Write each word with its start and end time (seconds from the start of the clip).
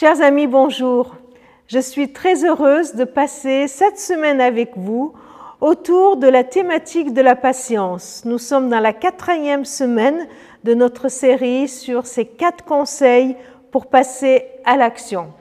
Chers 0.00 0.22
amis, 0.22 0.46
bonjour. 0.46 1.14
Je 1.66 1.78
suis 1.78 2.10
très 2.10 2.46
heureuse 2.46 2.94
de 2.94 3.04
passer 3.04 3.68
cette 3.68 3.98
semaine 3.98 4.40
avec 4.40 4.70
vous 4.74 5.12
autour 5.60 6.16
de 6.16 6.26
la 6.26 6.42
thématique 6.42 7.12
de 7.12 7.20
la 7.20 7.36
patience. 7.36 8.22
Nous 8.24 8.38
sommes 8.38 8.70
dans 8.70 8.80
la 8.80 8.94
quatrième 8.94 9.66
semaine 9.66 10.26
de 10.64 10.72
notre 10.72 11.10
série 11.10 11.68
sur 11.68 12.06
ces 12.06 12.24
quatre 12.24 12.64
conseils 12.64 13.36
pour 13.70 13.88
passer 13.88 14.46
à 14.64 14.78
l'action. 14.78 15.34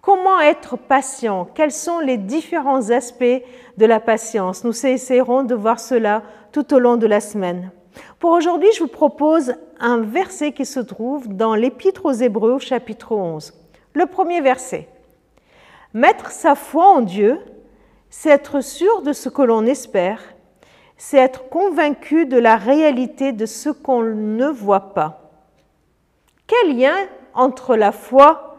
Comment 0.00 0.40
être 0.40 0.78
patient? 0.78 1.46
Quels 1.54 1.70
sont 1.70 1.98
les 1.98 2.16
différents 2.16 2.88
aspects 2.88 3.42
de 3.76 3.84
la 3.84 4.00
patience? 4.00 4.64
Nous 4.64 4.86
essaierons 4.86 5.42
de 5.42 5.54
voir 5.54 5.80
cela 5.80 6.22
tout 6.50 6.72
au 6.72 6.78
long 6.78 6.96
de 6.96 7.06
la 7.06 7.20
semaine. 7.20 7.70
Pour 8.20 8.30
aujourd'hui, 8.30 8.70
je 8.74 8.80
vous 8.80 8.88
propose 8.88 9.52
un 9.80 9.98
verset 10.00 10.52
qui 10.52 10.64
se 10.64 10.80
trouve 10.80 11.28
dans 11.28 11.54
l'Épître 11.54 12.06
aux 12.06 12.12
Hébreux 12.12 12.58
chapitre 12.58 13.12
11. 13.12 13.52
Le 13.96 14.04
premier 14.04 14.42
verset. 14.42 14.90
Mettre 15.94 16.30
sa 16.30 16.54
foi 16.54 16.86
en 16.86 17.00
Dieu, 17.00 17.40
c'est 18.10 18.28
être 18.28 18.60
sûr 18.60 19.00
de 19.00 19.14
ce 19.14 19.30
que 19.30 19.40
l'on 19.40 19.64
espère, 19.64 20.20
c'est 20.98 21.16
être 21.16 21.48
convaincu 21.48 22.26
de 22.26 22.36
la 22.36 22.56
réalité 22.56 23.32
de 23.32 23.46
ce 23.46 23.70
qu'on 23.70 24.02
ne 24.02 24.48
voit 24.48 24.92
pas. 24.92 25.30
Quel 26.46 26.76
lien 26.76 26.94
entre 27.32 27.74
la 27.74 27.90
foi 27.90 28.58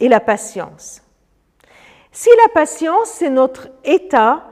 et 0.00 0.08
la 0.08 0.20
patience? 0.20 1.02
Si 2.10 2.30
la 2.46 2.54
patience, 2.54 3.10
c'est 3.10 3.28
notre 3.28 3.68
état 3.84 4.44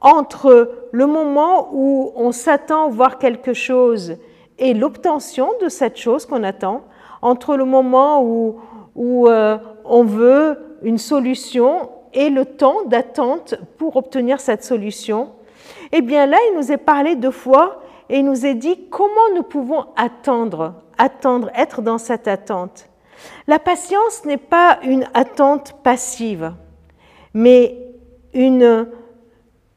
entre 0.00 0.86
le 0.90 1.06
moment 1.06 1.68
où 1.70 2.12
on 2.16 2.32
s'attend 2.32 2.86
à 2.86 2.90
voir 2.90 3.18
quelque 3.18 3.52
chose 3.52 4.16
et 4.56 4.72
l'obtention 4.72 5.50
de 5.60 5.68
cette 5.68 5.98
chose 5.98 6.24
qu'on 6.24 6.44
attend, 6.44 6.82
entre 7.20 7.56
le 7.56 7.66
moment 7.66 8.22
où, 8.24 8.58
euh, 9.28 9.58
on 9.84 10.04
veut 10.04 10.58
une 10.82 10.98
solution 10.98 11.90
et 12.12 12.30
le 12.30 12.44
temps 12.44 12.82
d'attente 12.86 13.54
pour 13.78 13.96
obtenir 13.96 14.40
cette 14.40 14.64
solution, 14.64 15.30
eh 15.92 16.02
bien 16.02 16.26
là, 16.26 16.36
il 16.50 16.56
nous 16.56 16.72
est 16.72 16.78
parlé 16.78 17.16
de 17.16 17.30
foi 17.30 17.82
et 18.08 18.18
il 18.18 18.24
nous 18.24 18.46
est 18.46 18.54
dit 18.54 18.88
comment 18.90 19.34
nous 19.34 19.42
pouvons 19.42 19.86
attendre, 19.96 20.74
attendre, 20.98 21.50
être 21.54 21.82
dans 21.82 21.98
cette 21.98 22.28
attente. 22.28 22.88
La 23.46 23.58
patience 23.58 24.24
n'est 24.24 24.36
pas 24.36 24.78
une 24.82 25.06
attente 25.14 25.74
passive, 25.82 26.52
mais 27.34 27.78
une 28.34 28.86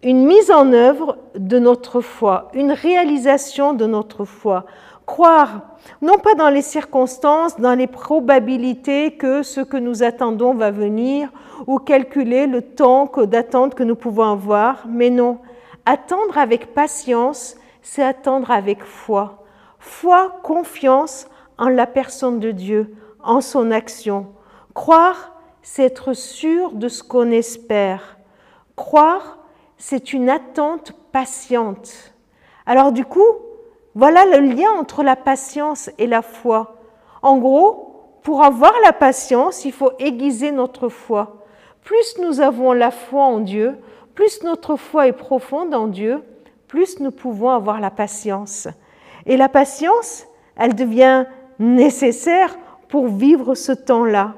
mise 0.03 0.51
en 0.51 0.73
œuvre 0.73 1.17
de 1.35 1.59
notre 1.59 2.01
foi, 2.01 2.49
une 2.53 2.71
réalisation 2.71 3.73
de 3.73 3.85
notre 3.85 4.25
foi. 4.25 4.65
Croire, 5.05 5.61
non 6.01 6.17
pas 6.17 6.33
dans 6.33 6.49
les 6.49 6.63
circonstances, 6.63 7.59
dans 7.59 7.75
les 7.75 7.87
probabilités 7.87 9.17
que 9.17 9.43
ce 9.43 9.61
que 9.61 9.77
nous 9.77 10.01
attendons 10.01 10.53
va 10.53 10.71
venir, 10.71 11.29
ou 11.67 11.77
calculer 11.77 12.47
le 12.47 12.61
temps 12.61 13.11
d'attente 13.15 13.75
que 13.75 13.83
nous 13.83 13.95
pouvons 13.95 14.31
avoir, 14.31 14.85
mais 14.87 15.09
non, 15.09 15.39
attendre 15.85 16.37
avec 16.37 16.73
patience, 16.73 17.55
c'est 17.81 18.03
attendre 18.03 18.49
avec 18.49 18.83
foi. 18.83 19.43
Foi, 19.77 20.39
confiance 20.41 21.27
en 21.59 21.69
la 21.69 21.85
personne 21.85 22.39
de 22.39 22.51
Dieu, 22.51 22.95
en 23.23 23.41
son 23.41 23.69
action. 23.69 24.27
Croire, 24.73 25.33
c'est 25.61 25.83
être 25.83 26.13
sûr 26.13 26.71
de 26.71 26.87
ce 26.87 27.03
qu'on 27.03 27.29
espère. 27.31 28.17
Croire, 28.75 29.37
c'est 29.77 30.13
une 30.13 30.29
attente 30.29 30.93
patiente. 31.11 32.13
Alors 32.65 32.91
du 32.91 33.05
coup, 33.05 33.21
voilà 33.95 34.25
le 34.25 34.39
lien 34.39 34.69
entre 34.77 35.03
la 35.03 35.15
patience 35.15 35.89
et 35.97 36.05
la 36.05 36.21
foi. 36.21 36.75
En 37.21 37.37
gros, 37.37 38.19
pour 38.23 38.43
avoir 38.43 38.73
la 38.83 38.91
patience, 38.91 39.63
il 39.63 39.71
faut 39.71 39.91
aiguiser 39.99 40.51
notre 40.51 40.89
foi. 40.89 41.45
Plus 41.83 42.17
nous 42.21 42.41
avons 42.41 42.73
la 42.73 42.91
foi 42.91 43.23
en 43.23 43.39
Dieu, 43.39 43.77
plus 44.13 44.43
notre 44.43 44.75
foi 44.75 45.07
est 45.07 45.13
profonde 45.13 45.73
en 45.73 45.87
Dieu, 45.87 46.23
plus 46.67 46.99
nous 46.99 47.11
pouvons 47.11 47.49
avoir 47.49 47.79
la 47.79 47.91
patience. 47.91 48.67
Et 49.25 49.37
la 49.37 49.49
patience, 49.49 50.25
elle 50.57 50.75
devient 50.75 51.25
nécessaire 51.59 52.57
pour 52.89 53.07
vivre 53.07 53.55
ce 53.55 53.71
temps-là, 53.71 54.33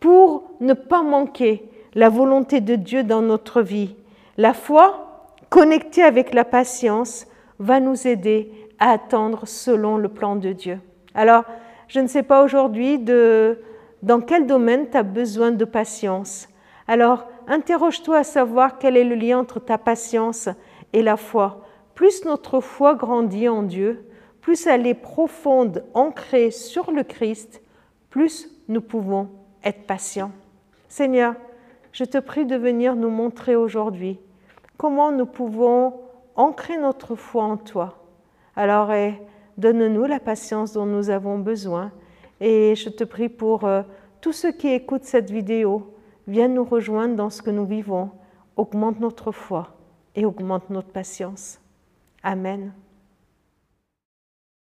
pour 0.00 0.44
ne 0.60 0.72
pas 0.72 1.02
manquer 1.02 1.68
la 1.94 2.08
volonté 2.08 2.60
de 2.60 2.74
Dieu 2.74 3.02
dans 3.02 3.22
notre 3.22 3.60
vie. 3.60 3.96
La 4.38 4.54
foi, 4.54 5.28
connectée 5.50 6.02
avec 6.02 6.32
la 6.32 6.44
patience, 6.44 7.26
va 7.58 7.80
nous 7.80 8.06
aider 8.06 8.50
attendre 8.90 9.46
selon 9.46 9.96
le 9.96 10.08
plan 10.08 10.36
de 10.36 10.52
Dieu. 10.52 10.80
Alors, 11.14 11.44
je 11.88 12.00
ne 12.00 12.06
sais 12.06 12.22
pas 12.22 12.42
aujourd'hui 12.44 12.98
dans 12.98 14.20
quel 14.20 14.46
domaine 14.46 14.88
tu 14.90 14.96
as 14.96 15.02
besoin 15.02 15.52
de 15.52 15.64
patience. 15.64 16.48
Alors, 16.88 17.26
interroge-toi 17.46 18.18
à 18.18 18.24
savoir 18.24 18.78
quel 18.78 18.96
est 18.96 19.04
le 19.04 19.14
lien 19.14 19.38
entre 19.38 19.60
ta 19.60 19.78
patience 19.78 20.48
et 20.92 21.02
la 21.02 21.16
foi. 21.16 21.66
Plus 21.94 22.24
notre 22.24 22.60
foi 22.60 22.94
grandit 22.94 23.48
en 23.48 23.62
Dieu, 23.62 24.06
plus 24.40 24.66
elle 24.66 24.86
est 24.86 24.94
profonde, 24.94 25.84
ancrée 25.94 26.50
sur 26.50 26.90
le 26.90 27.02
Christ, 27.04 27.62
plus 28.10 28.50
nous 28.68 28.80
pouvons 28.80 29.28
être 29.64 29.86
patients. 29.86 30.32
Seigneur, 30.88 31.34
je 31.92 32.04
te 32.04 32.18
prie 32.18 32.44
de 32.44 32.56
venir 32.56 32.96
nous 32.96 33.10
montrer 33.10 33.56
aujourd'hui 33.56 34.18
comment 34.76 35.12
nous 35.12 35.26
pouvons 35.26 35.94
ancrer 36.36 36.76
notre 36.76 37.14
foi 37.14 37.44
en 37.44 37.56
toi. 37.56 38.03
Alors, 38.56 38.92
eh, 38.92 39.14
donne-nous 39.58 40.04
la 40.04 40.20
patience 40.20 40.72
dont 40.72 40.86
nous 40.86 41.10
avons 41.10 41.38
besoin. 41.38 41.92
Et 42.40 42.74
je 42.74 42.88
te 42.88 43.04
prie 43.04 43.28
pour 43.28 43.64
euh, 43.64 43.82
tous 44.20 44.32
ceux 44.32 44.52
qui 44.52 44.68
écoutent 44.68 45.04
cette 45.04 45.30
vidéo, 45.30 45.94
viens 46.26 46.48
nous 46.48 46.64
rejoindre 46.64 47.16
dans 47.16 47.30
ce 47.30 47.42
que 47.42 47.50
nous 47.50 47.66
vivons, 47.66 48.10
augmente 48.56 49.00
notre 49.00 49.32
foi 49.32 49.76
et 50.14 50.24
augmente 50.24 50.70
notre 50.70 50.88
patience. 50.88 51.60
Amen. 52.22 52.72